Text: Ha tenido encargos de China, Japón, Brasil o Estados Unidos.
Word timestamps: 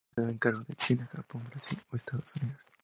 Ha 0.07 0.13
tenido 0.15 0.31
encargos 0.33 0.65
de 0.67 0.73
China, 0.73 1.07
Japón, 1.15 1.43
Brasil 1.47 1.77
o 1.91 1.95
Estados 1.95 2.33
Unidos. 2.37 2.57